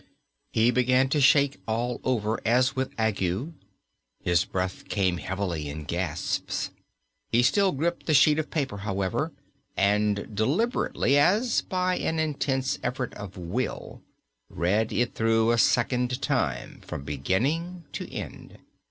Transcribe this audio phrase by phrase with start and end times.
[0.51, 3.53] He began to shake all over as with ague.
[4.19, 6.71] His breath came heavily in gasps.
[7.29, 9.31] He still gripped the sheet of paper, however,
[9.77, 14.01] and deliberately, as by an intense effort of will,
[14.49, 18.57] read it through a second time from beginning to end.